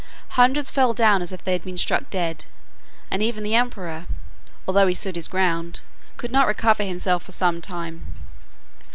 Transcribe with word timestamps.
Hundreds 0.29 0.71
fell 0.71 0.95
down 0.95 1.21
as 1.21 1.31
if 1.31 1.43
they 1.43 1.51
had 1.51 1.61
been 1.63 1.77
struck 1.77 2.09
dead; 2.09 2.45
and 3.11 3.21
even 3.21 3.43
the 3.43 3.53
emperor, 3.53 4.07
although 4.67 4.87
he 4.87 4.95
stood 4.95 5.15
his 5.15 5.27
ground, 5.27 5.81
could 6.17 6.31
not 6.31 6.47
recover 6.47 6.81
himself 6.81 7.21
for 7.21 7.31
some 7.31 7.61
time. 7.61 8.07